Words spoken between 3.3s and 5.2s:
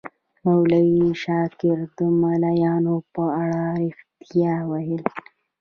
اړه ریښتیا ویل.